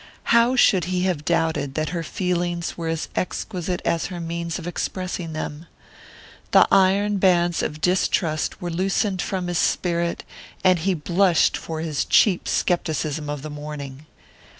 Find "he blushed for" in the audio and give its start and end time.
10.79-11.81